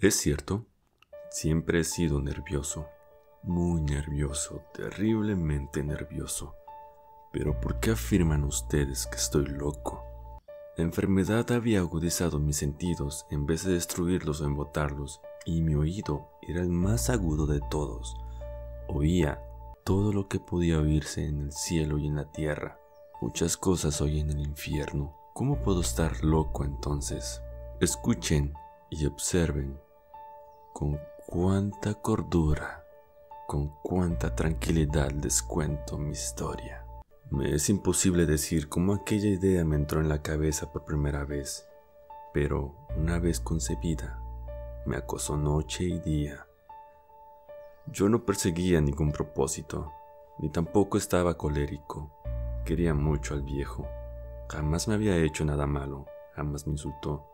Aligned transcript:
Es 0.00 0.16
cierto, 0.16 0.66
siempre 1.30 1.80
he 1.80 1.84
sido 1.84 2.20
nervioso, 2.20 2.88
muy 3.44 3.80
nervioso, 3.80 4.62
terriblemente 4.74 5.84
nervioso. 5.84 6.56
Pero 7.32 7.60
¿por 7.60 7.78
qué 7.78 7.92
afirman 7.92 8.42
ustedes 8.42 9.06
que 9.06 9.16
estoy 9.16 9.46
loco? 9.46 10.04
La 10.76 10.82
enfermedad 10.82 11.50
había 11.52 11.78
agudizado 11.78 12.40
mis 12.40 12.56
sentidos 12.56 13.24
en 13.30 13.46
vez 13.46 13.64
de 13.64 13.74
destruirlos 13.74 14.40
o 14.40 14.46
embotarlos, 14.46 15.20
y 15.46 15.62
mi 15.62 15.76
oído 15.76 16.28
era 16.42 16.60
el 16.60 16.70
más 16.70 17.08
agudo 17.08 17.46
de 17.46 17.60
todos. 17.70 18.16
Oía 18.88 19.40
todo 19.84 20.12
lo 20.12 20.26
que 20.26 20.40
podía 20.40 20.80
oírse 20.80 21.24
en 21.24 21.40
el 21.40 21.52
cielo 21.52 21.98
y 21.98 22.08
en 22.08 22.16
la 22.16 22.32
tierra. 22.32 22.80
Muchas 23.20 23.56
cosas 23.56 24.00
oí 24.00 24.18
en 24.18 24.30
el 24.30 24.40
infierno. 24.40 25.16
¿Cómo 25.34 25.62
puedo 25.62 25.82
estar 25.82 26.24
loco 26.24 26.64
entonces? 26.64 27.40
Escuchen 27.80 28.54
y 28.94 29.06
observen 29.06 29.80
con 30.72 31.00
cuánta 31.26 31.94
cordura, 31.94 32.84
con 33.48 33.68
cuánta 33.82 34.34
tranquilidad 34.34 35.10
les 35.10 35.42
cuento 35.42 35.98
mi 35.98 36.12
historia. 36.12 36.86
Me 37.30 37.54
es 37.54 37.68
imposible 37.68 38.24
decir 38.26 38.68
cómo 38.68 38.94
aquella 38.94 39.28
idea 39.28 39.64
me 39.64 39.76
entró 39.76 40.00
en 40.00 40.08
la 40.08 40.22
cabeza 40.22 40.70
por 40.70 40.84
primera 40.84 41.24
vez, 41.24 41.68
pero 42.32 42.74
una 42.96 43.18
vez 43.18 43.40
concebida, 43.40 44.20
me 44.86 44.96
acosó 44.96 45.36
noche 45.36 45.84
y 45.84 45.98
día. 45.98 46.46
Yo 47.86 48.08
no 48.08 48.24
perseguía 48.24 48.80
ningún 48.80 49.10
propósito, 49.10 49.92
ni 50.38 50.50
tampoco 50.50 50.98
estaba 50.98 51.36
colérico. 51.36 52.12
Quería 52.64 52.94
mucho 52.94 53.34
al 53.34 53.42
viejo. 53.42 53.86
Jamás 54.48 54.86
me 54.86 54.94
había 54.94 55.16
hecho 55.16 55.44
nada 55.44 55.66
malo, 55.66 56.06
jamás 56.34 56.66
me 56.66 56.72
insultó. 56.72 57.33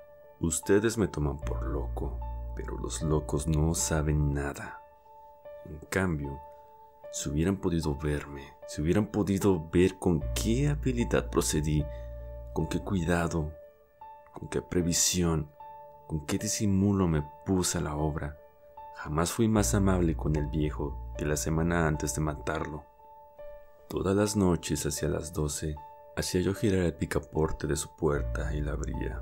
Ustedes 0.41 0.97
me 0.97 1.07
toman 1.07 1.37
por 1.37 1.61
loco, 1.61 2.19
pero 2.55 2.75
los 2.79 3.03
locos 3.03 3.45
no 3.45 3.75
saben 3.75 4.33
nada. 4.33 4.81
En 5.65 5.77
cambio, 5.91 6.39
si 7.11 7.29
hubieran 7.29 7.57
podido 7.57 7.95
verme, 7.95 8.55
si 8.65 8.81
hubieran 8.81 9.05
podido 9.05 9.69
ver 9.69 9.99
con 9.99 10.19
qué 10.33 10.69
habilidad 10.69 11.29
procedí, 11.29 11.85
con 12.53 12.65
qué 12.65 12.79
cuidado, 12.79 13.53
con 14.33 14.49
qué 14.49 14.63
previsión, 14.63 15.51
con 16.07 16.25
qué 16.25 16.39
disimulo 16.39 17.07
me 17.07 17.23
puse 17.45 17.77
a 17.77 17.81
la 17.81 17.95
obra, 17.95 18.35
jamás 18.95 19.31
fui 19.31 19.47
más 19.47 19.75
amable 19.75 20.15
con 20.17 20.35
el 20.35 20.47
viejo 20.47 21.13
que 21.19 21.25
la 21.25 21.37
semana 21.37 21.87
antes 21.87 22.15
de 22.15 22.21
matarlo. 22.21 22.83
Todas 23.87 24.15
las 24.15 24.35
noches 24.35 24.87
hacia 24.87 25.07
las 25.07 25.33
doce 25.33 25.75
hacía 26.15 26.41
yo 26.41 26.55
girar 26.55 26.81
el 26.81 26.95
picaporte 26.95 27.67
de 27.67 27.75
su 27.75 27.95
puerta 27.95 28.55
y 28.55 28.61
la 28.61 28.71
abría, 28.71 29.21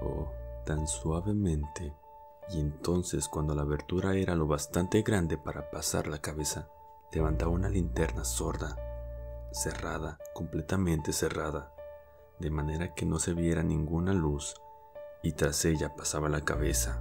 oh, 0.00 0.32
tan 0.66 0.86
suavemente, 0.86 1.94
y 2.50 2.60
entonces 2.60 3.28
cuando 3.28 3.54
la 3.54 3.62
abertura 3.62 4.14
era 4.14 4.34
lo 4.34 4.46
bastante 4.46 5.00
grande 5.02 5.38
para 5.38 5.70
pasar 5.70 6.08
la 6.08 6.18
cabeza, 6.18 6.68
levantaba 7.12 7.52
una 7.52 7.70
linterna 7.70 8.24
sorda, 8.24 8.76
cerrada, 9.52 10.18
completamente 10.34 11.12
cerrada, 11.12 11.72
de 12.40 12.50
manera 12.50 12.94
que 12.94 13.06
no 13.06 13.18
se 13.18 13.32
viera 13.32 13.62
ninguna 13.62 14.12
luz, 14.12 14.60
y 15.22 15.32
tras 15.32 15.64
ella 15.64 15.94
pasaba 15.94 16.28
la 16.28 16.42
cabeza. 16.42 17.00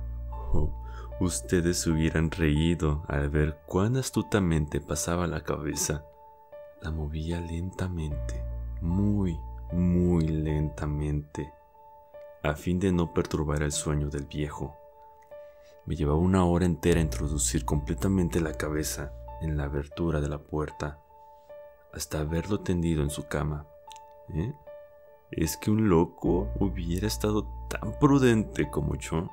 Oh, 0.54 0.72
ustedes 1.20 1.86
hubieran 1.88 2.32
reído 2.32 3.04
al 3.08 3.30
ver 3.30 3.60
cuán 3.66 3.98
astutamente 3.98 4.80
pasaba 4.80 5.28
la 5.28 5.42
cabeza. 5.42 6.06
La 6.82 6.92
movía 6.92 7.42
lentamente, 7.42 8.46
muy, 8.80 9.40
muy 9.72 10.28
lentamente, 10.28 11.52
a 12.50 12.56
fin 12.56 12.80
de 12.80 12.92
no 12.92 13.14
perturbar 13.14 13.64
el 13.64 13.72
sueño 13.72 14.10
del 14.10 14.26
viejo. 14.26 14.76
Me 15.86 15.96
llevaba 15.96 16.20
una 16.20 16.46
hora 16.46 16.66
entera 16.66 17.02
introducir 17.02 17.66
completamente 17.66 18.40
la 18.40 18.54
cabeza 18.54 19.14
en 19.42 19.58
la 19.58 19.64
abertura 19.66 20.22
de 20.22 20.30
la 20.30 20.40
puerta 20.40 21.00
hasta 21.94 22.24
verlo 22.24 22.60
tendido 22.60 23.02
en 23.02 23.10
su 23.10 23.28
cama. 23.28 23.66
¿Eh? 24.34 24.54
¿Es 25.32 25.58
que 25.58 25.72
un 25.72 25.90
loco 25.90 26.50
hubiera 26.60 27.08
estado 27.08 27.48
tan 27.70 27.98
prudente 28.00 28.70
como 28.70 28.96
yo? 28.96 29.30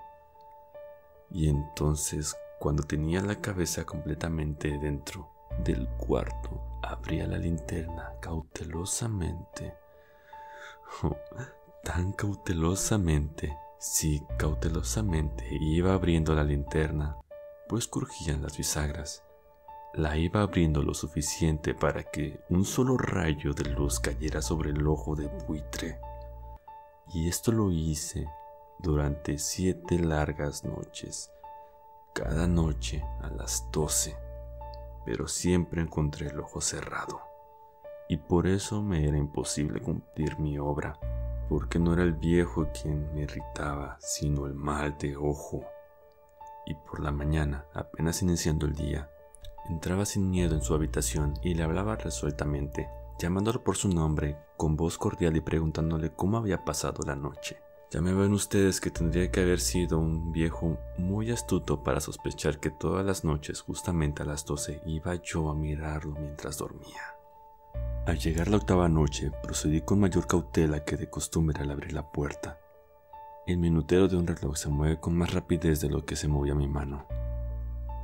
Y 1.30 1.48
entonces, 1.48 2.36
cuando 2.58 2.82
tenía 2.82 3.20
la 3.20 3.40
cabeza 3.40 3.84
completamente 3.84 4.78
dentro 4.78 5.28
del 5.64 5.88
cuarto, 5.88 6.62
abría 6.82 7.26
la 7.26 7.38
linterna 7.38 8.14
cautelosamente. 8.20 9.74
Oh, 11.02 11.16
tan 11.82 12.12
cautelosamente, 12.12 13.56
sí, 13.78 14.22
cautelosamente 14.38 15.46
iba 15.50 15.94
abriendo 15.94 16.34
la 16.34 16.44
linterna, 16.44 17.18
pues 17.68 17.88
crujían 17.88 18.42
las 18.42 18.56
bisagras 18.56 19.22
la 19.94 20.16
iba 20.16 20.40
abriendo 20.40 20.82
lo 20.82 20.94
suficiente 20.94 21.74
para 21.74 22.04
que 22.04 22.40
un 22.48 22.64
solo 22.64 22.96
rayo 22.96 23.52
de 23.52 23.64
luz 23.64 24.00
cayera 24.00 24.40
sobre 24.40 24.70
el 24.70 24.86
ojo 24.86 25.14
de 25.14 25.28
buitre. 25.46 26.00
Y 27.12 27.28
esto 27.28 27.52
lo 27.52 27.70
hice 27.70 28.26
durante 28.78 29.36
siete 29.36 29.98
largas 29.98 30.64
noches, 30.64 31.30
cada 32.14 32.46
noche 32.46 33.04
a 33.20 33.28
las 33.28 33.70
doce, 33.70 34.16
pero 35.04 35.28
siempre 35.28 35.82
encontré 35.82 36.28
el 36.28 36.40
ojo 36.40 36.62
cerrado. 36.62 37.20
Y 38.08 38.16
por 38.16 38.46
eso 38.46 38.82
me 38.82 39.06
era 39.06 39.18
imposible 39.18 39.80
cumplir 39.80 40.38
mi 40.38 40.58
obra, 40.58 40.98
porque 41.48 41.78
no 41.78 41.92
era 41.92 42.02
el 42.02 42.12
viejo 42.12 42.68
quien 42.72 43.12
me 43.14 43.22
irritaba, 43.22 43.96
sino 44.00 44.46
el 44.46 44.54
mal 44.54 44.96
de 44.98 45.16
ojo. 45.16 45.64
Y 46.66 46.74
por 46.74 47.00
la 47.00 47.12
mañana, 47.12 47.66
apenas 47.74 48.22
iniciando 48.22 48.66
el 48.66 48.74
día, 48.74 49.08
Entraba 49.68 50.04
sin 50.04 50.30
miedo 50.30 50.54
en 50.54 50.62
su 50.62 50.74
habitación 50.74 51.34
y 51.42 51.54
le 51.54 51.62
hablaba 51.62 51.96
resueltamente, 51.96 52.88
llamándolo 53.18 53.62
por 53.62 53.76
su 53.76 53.88
nombre, 53.88 54.36
con 54.56 54.76
voz 54.76 54.98
cordial 54.98 55.36
y 55.36 55.40
preguntándole 55.40 56.12
cómo 56.14 56.36
había 56.36 56.64
pasado 56.64 57.04
la 57.06 57.14
noche. 57.14 57.58
Ya 57.90 58.00
me 58.00 58.12
ven 58.12 58.32
ustedes 58.32 58.80
que 58.80 58.90
tendría 58.90 59.30
que 59.30 59.40
haber 59.40 59.60
sido 59.60 59.98
un 59.98 60.32
viejo 60.32 60.78
muy 60.98 61.30
astuto 61.30 61.82
para 61.82 62.00
sospechar 62.00 62.58
que 62.58 62.70
todas 62.70 63.04
las 63.04 63.22
noches, 63.22 63.60
justamente 63.60 64.22
a 64.22 64.26
las 64.26 64.44
doce, 64.46 64.80
iba 64.86 65.14
yo 65.16 65.50
a 65.50 65.54
mirarlo 65.54 66.14
mientras 66.18 66.58
dormía. 66.58 67.11
Al 68.04 68.18
llegar 68.18 68.48
la 68.48 68.56
octava 68.56 68.88
noche, 68.88 69.30
procedí 69.44 69.80
con 69.80 70.00
mayor 70.00 70.26
cautela 70.26 70.84
que 70.84 70.96
de 70.96 71.08
costumbre 71.08 71.60
al 71.60 71.70
abrir 71.70 71.92
la 71.92 72.10
puerta. 72.10 72.58
El 73.46 73.58
minutero 73.58 74.08
de 74.08 74.16
un 74.16 74.26
reloj 74.26 74.56
se 74.56 74.68
mueve 74.68 74.98
con 74.98 75.16
más 75.16 75.32
rapidez 75.32 75.80
de 75.80 75.88
lo 75.88 76.04
que 76.04 76.16
se 76.16 76.26
movía 76.26 76.56
mi 76.56 76.66
mano. 76.66 77.06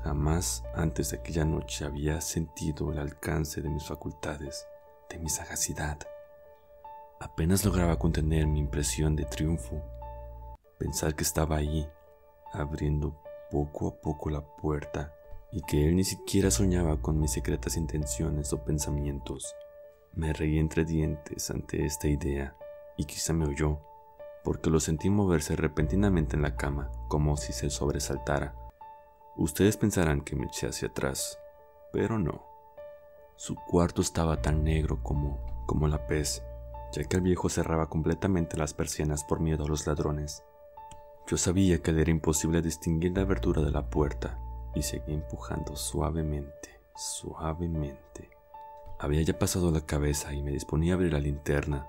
Jamás 0.05 0.63
antes 0.77 1.11
de 1.11 1.17
aquella 1.17 1.45
noche 1.45 1.85
había 1.85 2.21
sentido 2.21 2.93
el 2.93 2.99
alcance 3.01 3.61
de 3.61 3.71
mis 3.71 3.85
facultades, 3.89 4.69
de 5.11 5.19
mi 5.19 5.29
sagacidad. 5.29 5.99
Apenas 7.19 7.65
lograba 7.65 7.99
contener 7.99 8.47
mi 8.47 8.61
impresión 8.61 9.17
de 9.17 9.25
triunfo, 9.25 9.83
pensar 10.79 11.17
que 11.17 11.25
estaba 11.25 11.57
ahí, 11.57 11.89
abriendo 12.53 13.21
poco 13.51 13.89
a 13.89 14.01
poco 14.01 14.31
la 14.31 14.43
puerta 14.43 15.13
y 15.51 15.61
que 15.63 15.89
él 15.89 15.97
ni 15.97 16.05
siquiera 16.05 16.53
soñaba 16.53 17.03
con 17.03 17.19
mis 17.19 17.33
secretas 17.33 17.77
intenciones 17.77 18.53
o 18.53 18.65
pensamientos. 18.65 19.57
Me 20.19 20.33
reí 20.33 20.59
entre 20.59 20.85
dientes 20.85 21.49
ante 21.49 21.87
esta 21.87 22.09
idea 22.09 22.57
y 22.97 23.05
quizá 23.05 23.33
me 23.33 23.47
oyó, 23.47 23.79
porque 24.43 24.69
lo 24.69 24.81
sentí 24.81 25.11
moverse 25.11 25.55
repentinamente 25.55 26.35
en 26.35 26.43
la 26.43 26.57
cama 26.57 26.91
como 27.07 27.37
si 27.37 27.53
se 27.53 27.71
sobresaltara 27.71 28.53
Ustedes 29.37 29.77
pensarán 29.77 30.23
que 30.23 30.35
me 30.35 30.47
eché 30.47 30.67
hacia 30.67 30.89
atrás, 30.89 31.39
pero 31.93 32.19
no. 32.19 32.43
Su 33.37 33.55
cuarto 33.55 34.03
estaba 34.03 34.43
tan 34.43 34.65
negro 34.65 35.01
como, 35.05 35.39
como 35.67 35.87
la 35.87 36.09
pez, 36.09 36.43
ya 36.91 37.05
que 37.05 37.19
el 37.19 37.23
viejo 37.23 37.49
cerraba 37.49 37.89
completamente 37.89 38.57
las 38.57 38.75
persianas 38.75 39.23
por 39.23 39.39
miedo 39.39 39.67
a 39.67 39.69
los 39.69 39.87
ladrones. 39.87 40.43
Yo 41.29 41.37
sabía 41.37 41.81
que 41.81 41.93
le 41.93 42.01
era 42.01 42.11
imposible 42.11 42.61
distinguir 42.61 43.13
la 43.15 43.23
abertura 43.23 43.63
de 43.63 43.71
la 43.71 43.89
puerta 43.89 44.41
y 44.75 44.83
seguí 44.83 45.15
empujando 45.15 45.77
suavemente, 45.77 46.81
suavemente. 46.97 48.38
Había 49.01 49.23
ya 49.23 49.39
pasado 49.39 49.71
la 49.71 49.87
cabeza 49.87 50.35
y 50.35 50.43
me 50.43 50.51
disponía 50.51 50.95
a 50.95 50.97
abrir 50.97 51.13
la 51.13 51.21
linterna, 51.21 51.87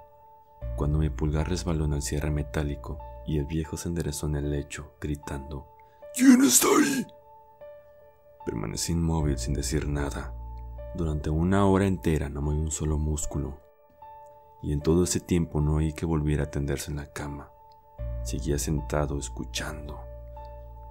cuando 0.75 0.99
mi 0.99 1.09
pulgar 1.09 1.49
resbaló 1.49 1.85
en 1.85 1.93
el 1.93 2.01
cierre 2.01 2.29
metálico 2.29 2.99
y 3.25 3.39
el 3.39 3.45
viejo 3.45 3.77
se 3.77 3.89
enderezó 3.89 4.27
en 4.27 4.35
el 4.35 4.51
lecho, 4.51 4.93
gritando: 5.01 5.67
¿Quién 6.15 6.43
está 6.43 6.67
ahí? 6.67 7.07
Permanecí 8.45 8.91
inmóvil 8.91 9.37
sin 9.37 9.53
decir 9.53 9.87
nada. 9.87 10.35
Durante 10.95 11.29
una 11.29 11.65
hora 11.65 11.85
entera 11.85 12.29
no 12.29 12.41
moví 12.41 12.57
un 12.57 12.71
solo 12.71 12.97
músculo. 12.97 13.57
Y 14.61 14.73
en 14.73 14.81
todo 14.81 15.03
ese 15.03 15.19
tiempo 15.19 15.61
no 15.61 15.75
oí 15.75 15.93
que 15.93 16.05
volviera 16.05 16.43
a 16.43 16.51
tenderse 16.51 16.91
en 16.91 16.97
la 16.97 17.11
cama. 17.11 17.51
Seguía 18.23 18.59
sentado 18.59 19.17
escuchando, 19.17 19.99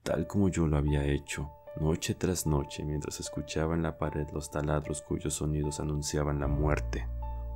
tal 0.02 0.26
como 0.26 0.48
yo 0.48 0.66
lo 0.66 0.78
había 0.78 1.04
hecho, 1.04 1.50
noche 1.76 2.14
tras 2.14 2.46
noche, 2.46 2.84
mientras 2.84 3.20
escuchaba 3.20 3.74
en 3.74 3.82
la 3.82 3.98
pared 3.98 4.26
los 4.32 4.50
taladros 4.50 5.02
cuyos 5.02 5.34
sonidos 5.34 5.80
anunciaban 5.80 6.40
la 6.40 6.48
muerte. 6.48 7.08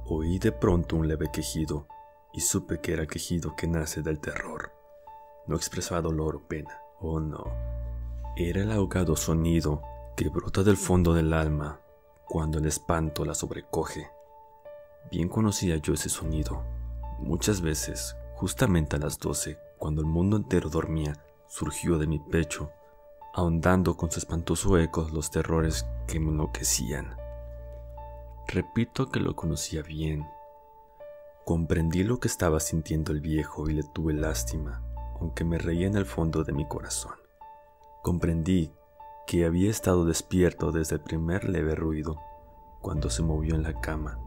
Oí 0.07 0.39
de 0.39 0.53
pronto 0.53 0.97
un 0.97 1.09
leve 1.09 1.31
quejido 1.33 1.87
y 2.33 2.41
supe 2.41 2.81
que 2.81 2.93
era 2.93 3.07
quejido 3.07 3.55
que 3.57 3.67
nace 3.67 4.03
del 4.03 4.21
terror. 4.21 4.73
No 5.47 5.57
expresaba 5.57 6.01
dolor 6.01 6.37
o 6.37 6.49
pena, 6.49 6.81
oh 7.01 7.21
no. 7.21 7.45
Era 8.37 8.63
el 8.63 8.73
ahogado 8.73 9.17
sonido 9.17 9.83
que 10.17 10.29
brota 10.29 10.63
del 10.63 10.77
fondo 10.77 11.15
del 11.15 11.33
alma 11.33 11.81
cuando 12.27 12.59
el 12.59 12.67
espanto 12.67 13.25
la 13.25 13.35
sobrecoge. 13.35 14.11
Bien 15.11 15.29
conocía 15.29 15.77
yo 15.77 15.93
ese 15.93 16.09
sonido. 16.09 16.65
Muchas 17.19 17.61
veces, 17.61 18.17
justamente 18.37 18.97
a 18.97 18.99
las 18.99 19.19
doce, 19.19 19.59
cuando 19.79 20.01
el 20.01 20.07
mundo 20.07 20.37
entero 20.37 20.71
dormía, 20.71 21.13
surgió 21.47 21.99
de 21.99 22.07
mi 22.07 22.19
pecho, 22.19 22.71
ahondando 23.35 23.97
con 23.97 24.11
su 24.11 24.19
espantoso 24.19 24.79
eco 24.79 25.09
los 25.13 25.31
terrores 25.31 25.87
que 26.07 26.21
me 26.21 26.31
enloquecían. 26.31 27.17
Repito 28.47 29.11
que 29.11 29.21
lo 29.21 29.35
conocía 29.35 29.83
bien. 29.83 30.27
Comprendí 31.45 32.05
lo 32.05 32.21
que 32.21 32.29
estaba 32.29 32.61
sintiendo 32.61 33.13
el 33.13 33.21
viejo 33.21 33.69
y 33.69 33.75
le 33.75 33.83
tuve 33.83 34.13
lástima, 34.13 34.83
aunque 35.21 35.45
me 35.45 35.59
reía 35.59 35.87
en 35.87 35.97
el 35.97 36.07
fondo 36.07 36.45
de 36.45 36.53
mi 36.53 36.69
corazón. 36.69 37.15
Comprendí 38.03 38.73
que 39.27 39.47
había 39.47 39.71
estado 39.71 40.05
despierto 40.05 40.73
desde 40.73 40.97
el 40.97 41.01
primer 41.01 41.49
leve 41.49 41.75
ruido, 41.75 42.21
cuando 42.81 43.11
se 43.11 43.23
movió 43.23 43.55
en 43.55 43.63
la 43.63 43.81
cama. 43.81 44.19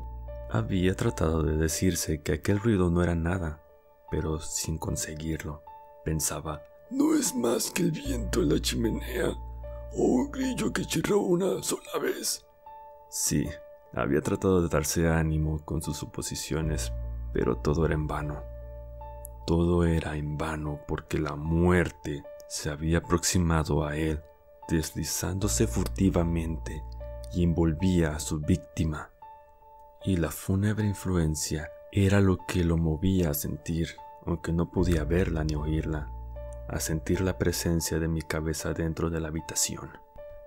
Había 0.50 0.96
tratado 0.96 1.44
de 1.44 1.58
decirse 1.58 2.22
que 2.22 2.34
aquel 2.34 2.60
ruido 2.60 2.90
no 2.90 3.04
era 3.04 3.16
nada, 3.16 3.62
pero 4.10 4.40
sin 4.40 4.78
conseguirlo. 4.78 5.62
Pensaba, 6.04 6.62
no 6.90 7.16
es 7.16 7.34
más 7.36 7.72
que 7.72 7.84
el 7.84 7.92
viento 7.92 8.42
en 8.42 8.50
la 8.50 8.60
chimenea 8.60 9.30
o 9.94 10.04
un 10.04 10.32
grillo 10.32 10.72
que 10.72 10.86
chirró 10.86 11.20
una 11.20 11.62
sola 11.64 12.00
vez. 12.02 12.46
Sí, 13.10 13.48
había 13.94 14.22
tratado 14.22 14.62
de 14.62 14.70
darse 14.70 15.08
ánimo 15.08 15.64
con 15.64 15.82
sus 15.82 15.98
suposiciones, 15.98 16.92
pero 17.34 17.58
todo 17.58 17.86
era 17.86 17.96
en 17.96 18.08
vano. 18.08 18.44
Todo 19.48 19.86
era 19.86 20.16
en 20.16 20.38
vano 20.38 20.80
porque 20.88 21.18
la 21.18 21.36
muerte 21.36 22.24
se 22.48 22.70
había 22.70 23.00
aproximado 23.00 23.86
a 23.86 23.96
él 23.96 24.22
deslizándose 24.68 25.68
furtivamente 25.68 26.84
y 27.34 27.44
envolvía 27.44 28.16
a 28.16 28.20
su 28.20 28.40
víctima. 28.40 29.12
Y 30.04 30.18
la 30.18 30.30
fúnebre 30.30 30.86
influencia 30.86 31.70
era 31.92 32.20
lo 32.20 32.38
que 32.48 32.64
lo 32.64 32.78
movía 32.78 33.32
a 33.32 33.34
sentir, 33.34 33.96
aunque 34.26 34.52
no 34.52 34.70
podía 34.70 35.04
verla 35.04 35.44
ni 35.44 35.56
oírla, 35.56 36.12
a 36.68 36.80
sentir 36.80 37.22
la 37.22 37.38
presencia 37.38 38.00
de 38.00 38.08
mi 38.08 38.22
cabeza 38.22 38.74
dentro 38.74 39.10
de 39.10 39.20
la 39.20 39.28
habitación. 39.28 39.92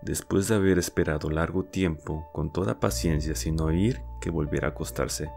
Después 0.03 0.49
de 0.49 0.55
haber 0.55 0.79
esperado 0.79 1.31
largo 1.31 1.65
tiempo, 1.65 2.29
con 2.33 2.53
toda 2.53 2.81
paciencia, 2.81 3.35
sin 3.35 3.61
oír 3.61 4.01
que 4.21 4.31
volviera 4.31 4.69
a 4.69 4.71
acostarse, 4.71 5.31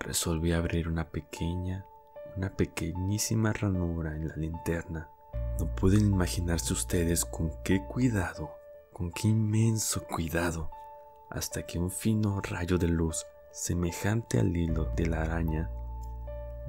resolví 0.00 0.52
abrir 0.52 0.88
una 0.88 1.10
pequeña, 1.10 1.86
una 2.36 2.50
pequeñísima 2.50 3.52
ranura 3.52 4.14
en 4.14 4.28
la 4.28 4.36
linterna 4.36 5.08
no 5.58 5.66
pueden 5.66 6.06
imaginarse 6.06 6.72
ustedes 6.72 7.24
con 7.24 7.52
qué 7.62 7.84
cuidado, 7.84 8.50
con 8.92 9.12
qué 9.12 9.28
inmenso 9.28 10.04
cuidado, 10.04 10.68
hasta 11.30 11.64
que 11.64 11.78
un 11.78 11.92
fino 11.92 12.40
rayo 12.40 12.76
de 12.76 12.88
luz, 12.88 13.24
semejante 13.52 14.40
al 14.40 14.56
hilo 14.56 14.86
de 14.96 15.06
la 15.06 15.22
araña, 15.22 15.70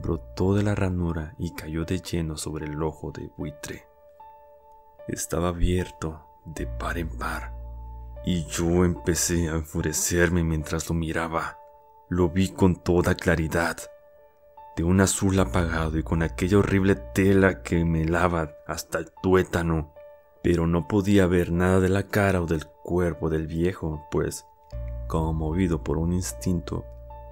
brotó 0.02 0.54
de 0.54 0.64
la 0.64 0.76
ranura 0.76 1.36
y 1.38 1.52
cayó 1.52 1.86
de 1.86 2.00
lleno 2.00 2.38
sobre 2.38 2.66
el 2.66 2.82
ojo 2.82 3.12
de 3.12 3.30
buitre. 3.38 3.86
Estaba 5.08 5.50
abierto 5.50 6.22
de 6.46 6.68
par 6.68 6.98
en 6.98 7.10
par, 7.10 7.54
y 8.26 8.46
yo 8.46 8.86
empecé 8.86 9.50
a 9.50 9.54
enfurecerme 9.54 10.44
mientras 10.44 10.90
lo 10.90 10.96
miraba. 10.96 11.58
Lo 12.10 12.30
vi 12.30 12.50
con 12.50 12.76
toda 12.76 13.16
claridad 13.16 13.78
de 14.76 14.84
un 14.84 15.00
azul 15.00 15.40
apagado 15.40 15.98
y 15.98 16.04
con 16.04 16.22
aquella 16.22 16.60
horrible 16.60 16.96
tela 16.96 17.62
que 17.62 17.86
me 17.86 18.06
lava 18.06 18.52
hasta 18.68 19.00
el 19.00 19.12
tuétano, 19.24 19.94
pero 20.44 20.68
no 20.68 20.88
podía 20.88 21.28
ver 21.28 21.52
nada 21.52 21.80
de 21.80 21.90
la 21.90 22.04
cara 22.04 22.42
o 22.42 22.46
del 22.46 22.66
cuerpo 22.68 23.30
del 23.30 23.48
viejo, 23.48 24.06
pues, 24.12 24.46
como 25.08 25.34
movido 25.34 25.84
por 25.84 25.98
un 25.98 26.14
instinto, 26.14 26.86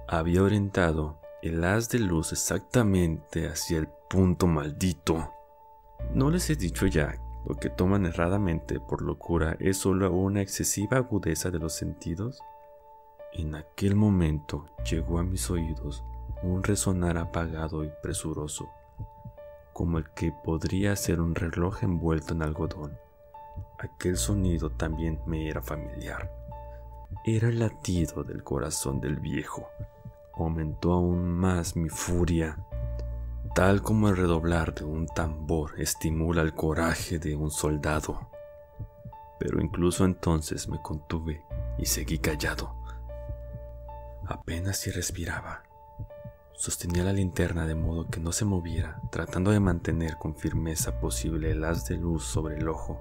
había 0.08 0.42
orientado 0.42 1.20
el 1.44 1.62
haz 1.62 1.90
de 1.90 1.98
luz 1.98 2.32
exactamente 2.32 3.46
hacia 3.46 3.76
el 3.76 3.86
punto 4.08 4.46
maldito. 4.46 5.30
¿No 6.14 6.30
les 6.30 6.48
he 6.48 6.56
dicho 6.56 6.86
ya 6.86 7.20
lo 7.46 7.56
que 7.56 7.68
toman 7.68 8.06
erradamente 8.06 8.80
por 8.80 9.02
locura 9.02 9.54
es 9.60 9.76
solo 9.76 10.10
una 10.10 10.40
excesiva 10.40 10.96
agudeza 10.96 11.50
de 11.50 11.58
los 11.58 11.74
sentidos? 11.74 12.40
En 13.34 13.56
aquel 13.56 13.94
momento 13.94 14.64
llegó 14.90 15.18
a 15.18 15.22
mis 15.22 15.50
oídos 15.50 16.02
un 16.42 16.62
resonar 16.62 17.18
apagado 17.18 17.84
y 17.84 17.90
presuroso, 18.02 18.70
como 19.74 19.98
el 19.98 20.08
que 20.14 20.32
podría 20.32 20.96
ser 20.96 21.20
un 21.20 21.34
reloj 21.34 21.82
envuelto 21.82 22.32
en 22.32 22.40
algodón. 22.40 22.96
Aquel 23.78 24.16
sonido 24.16 24.70
también 24.70 25.20
me 25.26 25.46
era 25.46 25.60
familiar. 25.60 26.32
Era 27.26 27.48
el 27.48 27.58
latido 27.58 28.24
del 28.24 28.42
corazón 28.42 28.98
del 28.98 29.20
viejo. 29.20 29.68
Aumentó 30.36 30.92
aún 30.92 31.28
más 31.28 31.76
mi 31.76 31.88
furia, 31.88 32.58
tal 33.54 33.82
como 33.82 34.08
el 34.08 34.16
redoblar 34.16 34.74
de 34.74 34.84
un 34.84 35.06
tambor 35.06 35.80
estimula 35.80 36.42
el 36.42 36.54
coraje 36.54 37.18
de 37.18 37.36
un 37.36 37.50
soldado. 37.50 38.28
Pero 39.38 39.60
incluso 39.60 40.04
entonces 40.04 40.68
me 40.68 40.80
contuve 40.82 41.44
y 41.78 41.86
seguí 41.86 42.18
callado. 42.18 42.74
Apenas 44.26 44.78
si 44.78 44.90
respiraba. 44.90 45.62
Sostenía 46.56 47.04
la 47.04 47.12
linterna 47.12 47.66
de 47.66 47.74
modo 47.74 48.08
que 48.08 48.20
no 48.20 48.32
se 48.32 48.44
moviera, 48.44 49.00
tratando 49.10 49.50
de 49.50 49.60
mantener 49.60 50.16
con 50.16 50.36
firmeza 50.36 51.00
posible 51.00 51.50
el 51.50 51.64
haz 51.64 51.86
de 51.86 51.96
luz 51.96 52.24
sobre 52.24 52.56
el 52.56 52.68
ojo. 52.68 53.00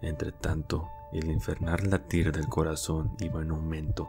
Entre 0.00 0.32
tanto, 0.32 0.88
el 1.12 1.30
infernal 1.30 1.90
latir 1.90 2.32
del 2.32 2.48
corazón 2.48 3.16
iba 3.18 3.42
en 3.42 3.50
aumento. 3.50 4.08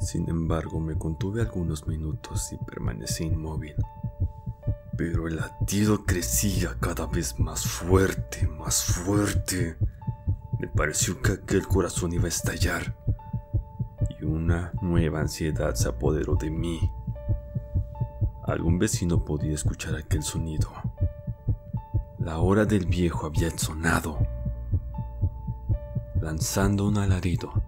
Sin 0.00 0.28
embargo, 0.28 0.80
me 0.80 0.96
contuve 0.96 1.42
algunos 1.42 1.86
minutos 1.86 2.52
y 2.52 2.56
permanecí 2.56 3.24
inmóvil. 3.24 3.74
Pero 4.96 5.28
el 5.28 5.36
latido 5.36 6.04
crecía 6.04 6.76
cada 6.80 7.06
vez 7.06 7.38
más 7.38 7.64
fuerte, 7.64 8.46
más 8.46 8.84
fuerte. 8.84 9.76
Me 10.58 10.68
pareció 10.68 11.20
que 11.22 11.32
aquel 11.32 11.66
corazón 11.66 12.12
iba 12.12 12.24
a 12.24 12.28
estallar 12.28 12.94
una 14.30 14.72
nueva 14.80 15.20
ansiedad 15.20 15.74
se 15.74 15.88
apoderó 15.88 16.34
de 16.36 16.50
mí. 16.50 16.80
Algún 18.44 18.78
vecino 18.78 19.24
podía 19.24 19.54
escuchar 19.54 19.94
aquel 19.96 20.22
sonido. 20.22 20.70
La 22.18 22.38
hora 22.38 22.64
del 22.64 22.86
viejo 22.86 23.26
había 23.26 23.50
sonado. 23.56 24.18
Lanzando 26.20 26.86
un 26.88 26.98
alarido, 26.98 27.62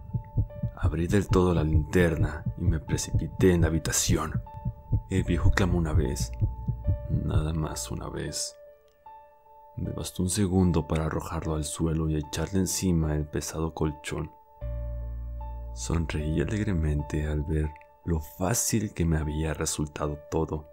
abrí 0.83 1.07
del 1.07 1.29
todo 1.29 1.55
la 1.55 1.63
linterna 1.63 2.43
y 2.59 2.63
me 2.63 2.81
precipité 2.81 3.53
en 3.53 3.61
la 3.61 3.69
habitación. 3.69 4.43
El 5.11 5.23
viejo 5.23 5.53
clamó 5.53 5.79
una 5.79 5.93
vez, 5.93 6.33
nada 7.09 7.53
más 7.53 7.93
una 7.93 8.09
vez. 8.09 8.57
Me 9.77 9.91
bastó 9.91 10.25
un 10.25 10.29
segundo 10.29 10.89
para 10.89 11.07
arrojarlo 11.07 11.55
al 11.55 11.63
suelo 11.63 12.11
y 12.11 12.17
echarle 12.17 12.59
encima 12.59 13.15
el 13.15 13.27
pesado 13.27 13.73
colchón. 13.73 14.33
Sonreí 15.73 16.41
alegremente 16.41 17.29
al 17.29 17.43
ver 17.45 17.71
lo 18.05 18.21
fácil 18.21 18.93
que 18.93 19.05
me 19.05 19.19
había 19.19 19.55
resultado 19.55 20.19
todo. 20.33 20.67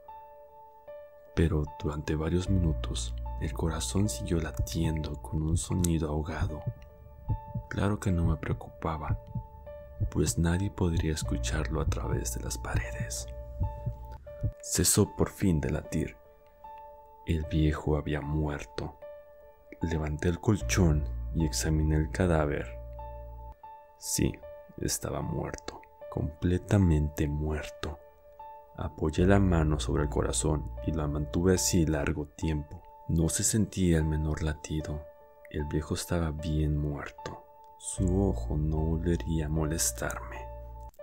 Pero 1.36 1.66
durante 1.82 2.16
varios 2.16 2.50
minutos 2.50 3.14
el 3.42 3.54
corazón 3.54 4.10
siguió 4.10 4.40
latiendo 4.40 5.22
con 5.22 5.44
un 5.44 5.56
sonido 5.56 6.10
ahogado. 6.10 6.64
claro 7.70 8.00
que 8.00 8.12
no 8.12 8.26
me 8.26 8.38
preocupaba, 8.38 9.20
pues 10.12 10.38
nadie 10.38 10.72
podría 10.72 11.14
escucharlo 11.14 11.82
a 11.82 11.86
través 11.86 12.34
de 12.36 12.44
las 12.44 12.58
paredes. 12.58 13.28
Cesó 14.62 15.16
por 15.16 15.30
fin 15.30 15.60
de 15.60 15.72
latir. 15.72 16.16
El 17.26 17.46
viejo 17.46 17.98
había 17.98 18.22
muerto. 18.22 18.96
Levanté 19.82 20.30
el 20.30 20.40
colchón 20.40 21.04
y 21.36 21.46
examiné 21.46 21.96
el 21.96 22.12
cadáver. 22.12 22.68
Sí, 23.98 24.32
estaba 24.78 25.22
muerto, 25.22 25.82
completamente 26.12 27.28
muerto. 27.28 28.00
Apoyé 28.78 29.26
la 29.26 29.40
mano 29.40 29.80
sobre 29.80 30.04
el 30.04 30.10
corazón 30.10 30.72
y 30.88 30.94
la 30.94 31.08
mantuve 31.08 31.56
así 31.56 31.86
largo 31.86 32.28
tiempo. 32.28 32.82
No 33.10 33.28
se 33.28 33.44
sentía 33.44 33.98
el 33.98 34.06
menor 34.06 34.42
latido. 34.42 35.04
El 35.50 35.66
viejo 35.66 35.96
estaba 35.96 36.32
bien 36.32 36.78
muerto. 36.78 37.49
Su 37.82 38.28
ojo 38.28 38.58
no 38.58 38.76
volvería 38.76 39.46
a 39.46 39.50
molestarme. 39.50 40.46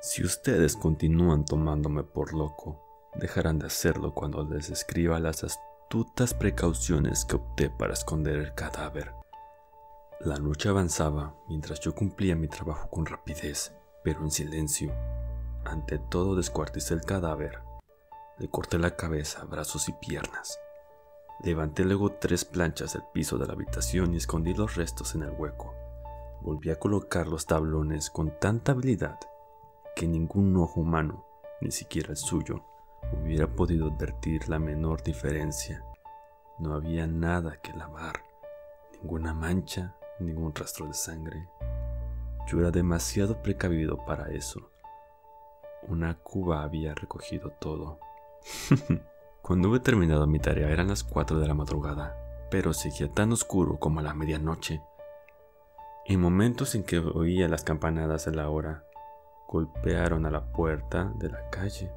Si 0.02 0.22
ustedes 0.22 0.76
continúan 0.76 1.46
tomándome 1.46 2.02
por 2.02 2.34
loco, 2.34 3.10
dejarán 3.14 3.58
de 3.58 3.68
hacerlo 3.68 4.12
cuando 4.12 4.44
les 4.44 4.68
escriba 4.68 5.18
las 5.18 5.42
astutas 5.42 6.34
precauciones 6.34 7.24
que 7.24 7.36
opté 7.36 7.70
para 7.70 7.94
esconder 7.94 8.36
el 8.36 8.54
cadáver. 8.54 9.14
La 10.20 10.36
noche 10.36 10.68
avanzaba 10.68 11.34
mientras 11.48 11.80
yo 11.80 11.94
cumplía 11.94 12.36
mi 12.36 12.46
trabajo 12.46 12.90
con 12.90 13.06
rapidez, 13.06 13.72
pero 14.04 14.20
en 14.20 14.30
silencio. 14.30 14.92
Ante 15.64 15.98
todo 15.98 16.36
descuarticé 16.36 16.92
el 16.92 17.00
cadáver. 17.00 17.58
Le 18.36 18.50
corté 18.50 18.78
la 18.78 18.96
cabeza, 18.96 19.46
brazos 19.46 19.88
y 19.88 19.94
piernas. 19.94 20.60
Levanté 21.42 21.86
luego 21.86 22.12
tres 22.12 22.44
planchas 22.44 22.92
del 22.92 23.04
piso 23.14 23.38
de 23.38 23.46
la 23.46 23.54
habitación 23.54 24.12
y 24.12 24.18
escondí 24.18 24.52
los 24.52 24.74
restos 24.76 25.14
en 25.14 25.22
el 25.22 25.30
hueco. 25.30 25.85
Volví 26.46 26.70
a 26.70 26.78
colocar 26.78 27.26
los 27.26 27.44
tablones 27.44 28.08
con 28.08 28.38
tanta 28.38 28.70
habilidad 28.70 29.18
que 29.96 30.06
ningún 30.06 30.56
ojo 30.56 30.80
humano, 30.80 31.26
ni 31.60 31.72
siquiera 31.72 32.10
el 32.10 32.16
suyo, 32.16 32.62
hubiera 33.12 33.48
podido 33.48 33.88
advertir 33.88 34.48
la 34.48 34.60
menor 34.60 35.02
diferencia. 35.02 35.84
No 36.60 36.74
había 36.74 37.08
nada 37.08 37.60
que 37.60 37.72
lavar, 37.72 38.22
ninguna 38.92 39.34
mancha, 39.34 39.96
ningún 40.20 40.54
rastro 40.54 40.86
de 40.86 40.94
sangre. 40.94 41.48
Yo 42.46 42.60
era 42.60 42.70
demasiado 42.70 43.42
precavido 43.42 44.04
para 44.06 44.30
eso. 44.30 44.70
Una 45.88 46.16
cuba 46.16 46.62
había 46.62 46.94
recogido 46.94 47.50
todo. 47.58 47.98
Cuando 49.42 49.68
hube 49.68 49.80
terminado 49.80 50.28
mi 50.28 50.38
tarea 50.38 50.70
eran 50.70 50.86
las 50.86 51.02
4 51.02 51.40
de 51.40 51.48
la 51.48 51.54
madrugada, 51.54 52.16
pero 52.52 52.72
seguía 52.72 53.10
tan 53.10 53.32
oscuro 53.32 53.80
como 53.80 53.98
a 53.98 54.04
la 54.04 54.14
medianoche. 54.14 54.80
En 56.08 56.20
momentos 56.20 56.74
en 56.74 56.84
que 56.84 56.98
oía 56.98 57.48
las 57.48 57.64
campanadas 57.64 58.26
de 58.26 58.34
la 58.34 58.48
hora, 58.48 58.84
golpearon 59.48 60.26
a 60.26 60.30
la 60.30 60.52
puerta 60.52 61.12
de 61.16 61.30
la 61.30 61.50
calle. 61.50 61.90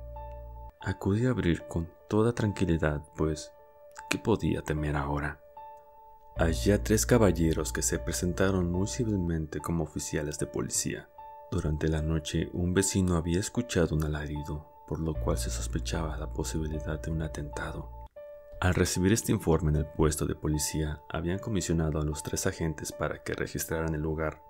Acudí 0.81 1.25
a 1.25 1.31
abrir 1.31 1.67
con 1.67 1.89
toda 2.07 2.33
tranquilidad, 2.33 3.01
pues, 3.15 3.51
¿qué 4.09 4.17
podía 4.17 4.61
temer 4.61 4.95
ahora? 4.95 5.39
Allá 6.37 6.83
tres 6.83 7.05
caballeros 7.05 7.71
que 7.71 7.81
se 7.81 7.99
presentaron 7.99 8.71
muy 8.71 8.87
civilmente 8.87 9.59
como 9.59 9.83
oficiales 9.83 10.39
de 10.39 10.47
policía. 10.47 11.09
Durante 11.51 11.87
la 11.87 12.01
noche 12.01 12.49
un 12.53 12.73
vecino 12.73 13.15
había 13.15 13.39
escuchado 13.39 13.95
un 13.95 14.03
alarido 14.05 14.69
por 14.89 14.99
lo 14.99 15.13
cual 15.13 15.37
se 15.37 15.51
sospechaba 15.51 16.17
la 16.17 16.33
posibilidad 16.33 16.99
de 16.99 17.11
un 17.11 17.21
atentado. 17.21 17.98
Al 18.61 18.75
recibir 18.75 19.13
este 19.13 19.31
informe 19.31 19.71
en 19.71 19.77
el 19.77 19.85
puesto 19.85 20.25
de 20.25 20.35
policía, 20.35 21.01
habían 21.09 21.39
comisionado 21.39 21.99
a 21.99 22.03
los 22.03 22.23
tres 22.23 22.45
agentes 22.45 22.91
para 22.91 23.23
que 23.23 23.33
registraran 23.33 23.95
el 23.95 24.01
lugar. 24.01 24.41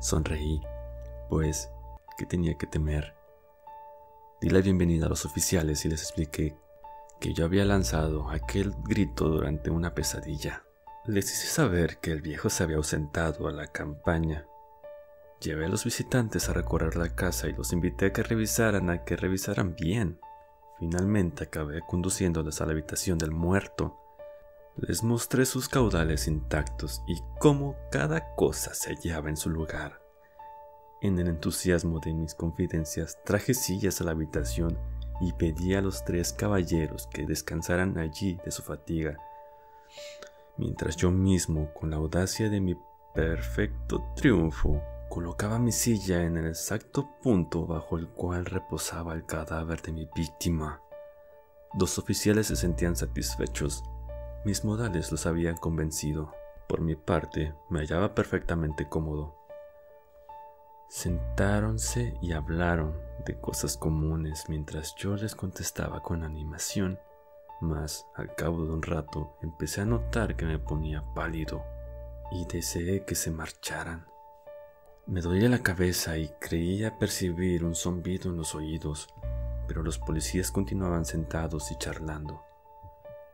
Sonreí, 0.00 0.60
pues, 1.28 1.70
¿qué 2.18 2.26
tenía 2.26 2.58
que 2.58 2.66
temer? 2.66 3.14
Di 4.40 4.50
la 4.50 4.60
bienvenida 4.60 5.06
a 5.06 5.08
los 5.08 5.24
oficiales 5.24 5.84
y 5.84 5.88
les 5.88 6.02
expliqué 6.02 6.56
que 7.20 7.32
yo 7.32 7.44
había 7.44 7.64
lanzado 7.64 8.28
aquel 8.30 8.74
grito 8.82 9.28
durante 9.28 9.70
una 9.70 9.94
pesadilla. 9.94 10.64
Les 11.06 11.24
hice 11.32 11.46
saber 11.46 11.98
que 11.98 12.10
el 12.10 12.20
viejo 12.20 12.50
se 12.50 12.64
había 12.64 12.76
ausentado 12.76 13.46
a 13.46 13.52
la 13.52 13.68
campaña 13.68 14.46
Llevé 15.44 15.66
a 15.66 15.68
los 15.68 15.84
visitantes 15.84 16.48
a 16.48 16.54
recorrer 16.54 16.96
la 16.96 17.14
casa 17.14 17.48
y 17.48 17.52
los 17.52 17.74
invité 17.74 18.06
a 18.06 18.12
que 18.14 18.22
revisaran, 18.22 18.88
a 18.88 19.04
que 19.04 19.14
revisaran 19.14 19.74
bien. 19.74 20.18
Finalmente 20.78 21.44
acabé 21.44 21.80
conduciéndoles 21.86 22.60
a 22.60 22.66
la 22.66 22.72
habitación 22.72 23.18
del 23.18 23.30
muerto. 23.30 23.96
Les 24.76 25.02
mostré 25.02 25.46
sus 25.46 25.68
caudales 25.68 26.26
intactos 26.26 27.02
y 27.06 27.20
cómo 27.38 27.76
cada 27.92 28.34
cosa 28.34 28.74
se 28.74 28.94
hallaba 28.94 29.28
en 29.28 29.36
su 29.36 29.50
lugar. 29.50 30.00
En 31.00 31.18
el 31.18 31.28
entusiasmo 31.28 32.00
de 32.00 32.14
mis 32.14 32.34
confidencias 32.34 33.18
traje 33.24 33.54
sillas 33.54 34.00
a 34.00 34.04
la 34.04 34.12
habitación 34.12 34.78
y 35.20 35.32
pedí 35.32 35.74
a 35.74 35.80
los 35.80 36.04
tres 36.04 36.32
caballeros 36.32 37.06
que 37.08 37.24
descansaran 37.26 37.98
allí 37.98 38.38
de 38.44 38.50
su 38.50 38.62
fatiga, 38.62 39.16
mientras 40.56 40.96
yo 40.96 41.10
mismo, 41.10 41.72
con 41.74 41.90
la 41.90 41.96
audacia 41.96 42.48
de 42.48 42.60
mi 42.60 42.76
perfecto 43.14 44.02
triunfo, 44.16 44.82
colocaba 45.14 45.60
mi 45.60 45.70
silla 45.70 46.24
en 46.24 46.36
el 46.38 46.48
exacto 46.48 47.08
punto 47.22 47.68
bajo 47.68 47.98
el 47.98 48.08
cual 48.08 48.46
reposaba 48.46 49.14
el 49.14 49.24
cadáver 49.24 49.80
de 49.80 49.92
mi 49.92 50.10
víctima. 50.12 50.82
Dos 51.72 52.00
oficiales 52.00 52.48
se 52.48 52.56
sentían 52.56 52.96
satisfechos. 52.96 53.84
Mis 54.44 54.64
modales 54.64 55.12
los 55.12 55.24
habían 55.26 55.56
convencido. 55.56 56.32
Por 56.66 56.80
mi 56.80 56.96
parte, 56.96 57.54
me 57.70 57.78
hallaba 57.78 58.12
perfectamente 58.12 58.88
cómodo. 58.88 59.36
Sentáronse 60.88 62.18
y 62.20 62.32
hablaron 62.32 63.00
de 63.24 63.38
cosas 63.40 63.76
comunes 63.76 64.46
mientras 64.48 64.96
yo 64.96 65.14
les 65.14 65.36
contestaba 65.36 66.02
con 66.02 66.24
animación, 66.24 66.98
mas 67.60 68.04
al 68.16 68.34
cabo 68.34 68.64
de 68.64 68.72
un 68.72 68.82
rato 68.82 69.36
empecé 69.42 69.82
a 69.82 69.86
notar 69.86 70.34
que 70.34 70.44
me 70.44 70.58
ponía 70.58 71.04
pálido 71.14 71.62
y 72.32 72.46
deseé 72.46 73.04
que 73.04 73.14
se 73.14 73.30
marcharan. 73.30 74.12
Me 75.06 75.20
dolía 75.20 75.50
la 75.50 75.58
cabeza 75.58 76.16
y 76.16 76.30
creía 76.40 76.98
percibir 76.98 77.62
un 77.62 77.74
zumbido 77.74 78.30
en 78.30 78.38
los 78.38 78.54
oídos, 78.54 79.08
pero 79.68 79.82
los 79.82 79.98
policías 79.98 80.50
continuaban 80.50 81.04
sentados 81.04 81.70
y 81.70 81.76
charlando. 81.76 82.40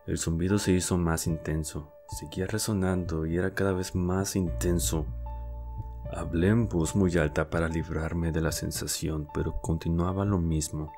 El 0.05 0.19
zumbido 0.19 0.59
se 0.59 0.73
hizo 0.73 0.99
más 0.99 1.29
intenso, 1.29 1.93
seguía 2.09 2.49
resonando 2.49 3.25
y 3.25 3.37
era 3.37 3.55
cada 3.55 3.73
vez 3.73 3.95
más 3.95 4.35
intenso. 4.35 5.07
Hablé 6.13 6.49
en 6.49 6.69
voz 6.69 6.97
muy 6.97 7.17
alta 7.17 7.51
para 7.51 7.69
librarme 7.69 8.33
de 8.33 8.41
la 8.41 8.51
sensación, 8.51 9.29
pero 9.33 9.61
continuaba 9.61 10.25
lo 10.25 10.39
mismo 10.39 10.93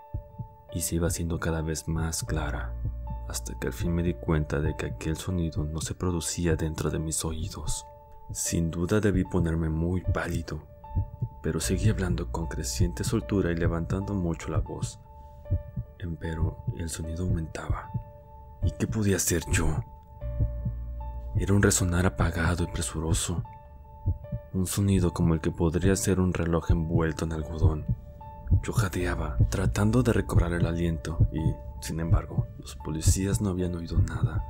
y 0.72 0.80
se 0.80 0.94
iba 0.94 1.08
haciendo 1.08 1.38
cada 1.38 1.60
vez 1.60 1.86
más 1.86 2.22
clara, 2.22 2.74
hasta 3.28 3.58
que 3.58 3.66
al 3.66 3.74
fin 3.74 3.94
me 3.94 4.02
di 4.02 4.14
cuenta 4.14 4.58
de 4.58 4.74
que 4.74 4.86
aquel 4.86 5.18
sonido 5.18 5.64
no 5.64 5.82
se 5.82 5.94
producía 5.94 6.56
dentro 6.56 6.88
de 6.88 6.98
mis 6.98 7.26
oídos. 7.26 7.84
Sin 8.32 8.70
duda 8.70 8.98
debí 8.98 9.24
ponerme 9.24 9.68
muy 9.68 10.00
pálido, 10.00 10.62
pero 11.42 11.60
seguí 11.60 11.90
hablando 11.90 12.32
con 12.32 12.46
creciente 12.46 13.04
soltura 13.04 13.52
y 13.52 13.56
levantando 13.56 14.14
mucho 14.14 14.48
la 14.48 14.58
voz. 14.58 14.98
Empero 15.98 16.64
el 16.78 16.88
sonido 16.88 17.24
aumentaba. 17.24 17.90
¿Y 18.62 18.70
qué 18.70 18.86
podía 18.86 19.16
hacer 19.16 19.42
yo? 19.50 19.84
Era 21.36 21.52
un 21.52 21.62
resonar 21.62 22.06
apagado 22.06 22.64
y 22.64 22.68
presuroso, 22.68 23.42
un 24.54 24.66
sonido 24.66 25.12
como 25.12 25.34
el 25.34 25.40
que 25.40 25.50
podría 25.50 25.94
ser 25.94 26.18
un 26.18 26.32
reloj 26.32 26.70
envuelto 26.70 27.26
en 27.26 27.32
algodón. 27.32 27.84
Yo 28.62 28.72
jadeaba, 28.72 29.36
tratando 29.50 30.02
de 30.02 30.14
recobrar 30.14 30.54
el 30.54 30.66
aliento, 30.66 31.18
y, 31.32 31.84
sin 31.84 32.00
embargo, 32.00 32.46
los 32.58 32.76
policías 32.76 33.42
no 33.42 33.50
habían 33.50 33.74
oído 33.74 33.98
nada. 33.98 34.42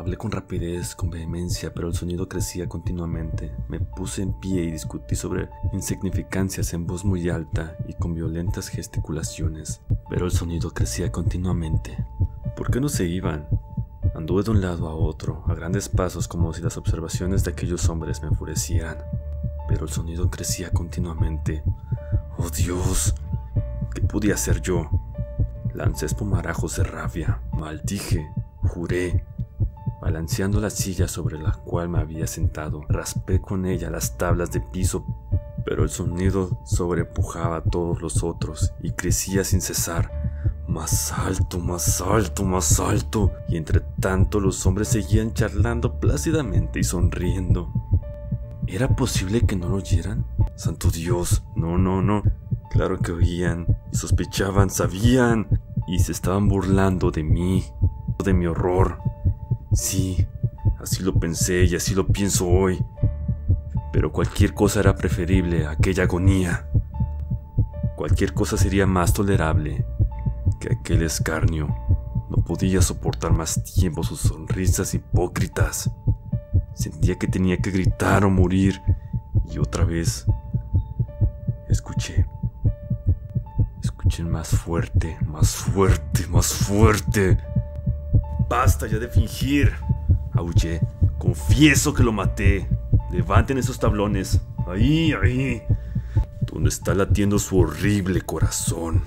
Hablé 0.00 0.16
con 0.16 0.30
rapidez, 0.30 0.94
con 0.94 1.10
vehemencia, 1.10 1.74
pero 1.74 1.86
el 1.86 1.94
sonido 1.94 2.26
crecía 2.26 2.66
continuamente. 2.70 3.52
Me 3.68 3.80
puse 3.80 4.22
en 4.22 4.32
pie 4.32 4.62
y 4.62 4.70
discutí 4.70 5.14
sobre 5.14 5.50
insignificancias 5.74 6.72
en 6.72 6.86
voz 6.86 7.04
muy 7.04 7.28
alta 7.28 7.76
y 7.86 7.92
con 7.92 8.14
violentas 8.14 8.68
gesticulaciones, 8.68 9.82
pero 10.08 10.24
el 10.24 10.30
sonido 10.30 10.70
crecía 10.70 11.12
continuamente. 11.12 12.02
¿Por 12.56 12.70
qué 12.70 12.80
no 12.80 12.88
se 12.88 13.04
iban? 13.04 13.46
Anduve 14.14 14.42
de 14.42 14.52
un 14.52 14.62
lado 14.62 14.88
a 14.88 14.94
otro, 14.94 15.44
a 15.46 15.54
grandes 15.54 15.90
pasos 15.90 16.26
como 16.28 16.54
si 16.54 16.62
las 16.62 16.78
observaciones 16.78 17.44
de 17.44 17.50
aquellos 17.50 17.86
hombres 17.90 18.22
me 18.22 18.28
enfurecieran, 18.28 19.04
pero 19.68 19.84
el 19.84 19.90
sonido 19.90 20.30
crecía 20.30 20.70
continuamente. 20.70 21.62
¡Oh 22.38 22.48
Dios! 22.48 23.14
¿Qué 23.94 24.00
podía 24.00 24.32
hacer 24.32 24.62
yo? 24.62 24.88
Lancé 25.74 26.06
espumarajos 26.06 26.78
de 26.78 26.84
rabia, 26.84 27.42
maldije, 27.52 28.26
juré, 28.62 29.26
Balanceando 30.10 30.60
la 30.60 30.70
silla 30.70 31.06
sobre 31.06 31.38
la 31.38 31.52
cual 31.52 31.88
me 31.88 32.00
había 32.00 32.26
sentado, 32.26 32.82
raspé 32.88 33.40
con 33.40 33.64
ella 33.64 33.90
las 33.90 34.18
tablas 34.18 34.50
de 34.50 34.60
piso, 34.60 35.06
pero 35.64 35.84
el 35.84 35.88
sonido 35.88 36.58
sobrepujaba 36.64 37.58
a 37.58 37.62
todos 37.62 38.02
los 38.02 38.24
otros 38.24 38.72
y 38.82 38.90
crecía 38.90 39.44
sin 39.44 39.60
cesar. 39.60 40.10
Más 40.66 41.12
alto, 41.12 41.60
más 41.60 42.00
alto, 42.00 42.42
más 42.42 42.80
alto. 42.80 43.30
Y 43.48 43.56
entre 43.56 43.82
tanto 44.00 44.40
los 44.40 44.66
hombres 44.66 44.88
seguían 44.88 45.32
charlando 45.32 46.00
plácidamente 46.00 46.80
y 46.80 46.84
sonriendo. 46.84 47.72
¿Era 48.66 48.88
posible 48.88 49.42
que 49.42 49.54
no 49.54 49.68
lo 49.68 49.76
oyeran? 49.76 50.26
Santo 50.56 50.90
Dios, 50.90 51.44
no, 51.54 51.78
no, 51.78 52.02
no. 52.02 52.24
Claro 52.72 52.98
que 52.98 53.12
oían, 53.12 53.64
sospechaban, 53.92 54.70
sabían, 54.70 55.46
y 55.86 56.00
se 56.00 56.10
estaban 56.10 56.48
burlando 56.48 57.12
de 57.12 57.22
mí, 57.22 57.64
de 58.24 58.34
mi 58.34 58.46
horror. 58.46 59.09
Sí, 59.72 60.26
así 60.80 61.02
lo 61.02 61.14
pensé 61.14 61.64
y 61.64 61.76
así 61.76 61.94
lo 61.94 62.06
pienso 62.06 62.48
hoy. 62.48 62.84
Pero 63.92 64.12
cualquier 64.12 64.52
cosa 64.52 64.80
era 64.80 64.96
preferible 64.96 65.66
a 65.66 65.72
aquella 65.72 66.04
agonía. 66.04 66.68
Cualquier 67.96 68.34
cosa 68.34 68.56
sería 68.56 68.86
más 68.86 69.12
tolerable 69.12 69.84
que 70.58 70.72
aquel 70.72 71.02
escarnio. 71.02 71.68
No 72.30 72.38
podía 72.38 72.82
soportar 72.82 73.32
más 73.32 73.62
tiempo 73.62 74.02
sus 74.02 74.20
sonrisas 74.20 74.94
hipócritas. 74.94 75.90
Sentía 76.74 77.16
que 77.16 77.28
tenía 77.28 77.58
que 77.58 77.70
gritar 77.70 78.24
o 78.24 78.30
morir. 78.30 78.80
Y 79.52 79.58
otra 79.58 79.84
vez 79.84 80.26
escuché. 81.68 82.26
Escuché 83.82 84.24
más 84.24 84.48
fuerte, 84.48 85.16
más 85.26 85.54
fuerte, 85.54 86.26
más 86.28 86.52
fuerte. 86.52 87.38
Basta 88.50 88.88
ya 88.88 88.98
de 88.98 89.06
fingir. 89.06 89.72
Aullé. 90.32 90.80
Confieso 91.18 91.94
que 91.94 92.02
lo 92.02 92.10
maté. 92.10 92.68
Levanten 93.12 93.58
esos 93.58 93.78
tablones. 93.78 94.40
Ahí, 94.66 95.12
ahí. 95.12 95.62
Donde 96.52 96.68
está 96.68 96.92
latiendo 96.92 97.38
su 97.38 97.60
horrible 97.60 98.22
corazón. 98.22 99.04